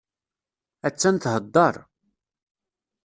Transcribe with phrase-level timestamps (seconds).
[0.87, 1.75] Attan theddeṛ.